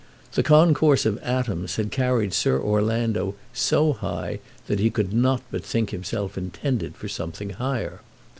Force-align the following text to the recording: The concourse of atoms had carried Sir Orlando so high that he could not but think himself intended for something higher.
The 0.31 0.41
concourse 0.41 1.05
of 1.05 1.19
atoms 1.19 1.75
had 1.75 1.91
carried 1.91 2.33
Sir 2.33 2.59
Orlando 2.59 3.35
so 3.53 3.93
high 3.93 4.39
that 4.65 4.79
he 4.79 4.89
could 4.89 5.13
not 5.13 5.43
but 5.51 5.63
think 5.63 5.91
himself 5.91 6.39
intended 6.39 6.95
for 6.95 7.07
something 7.07 7.51
higher. 7.51 8.01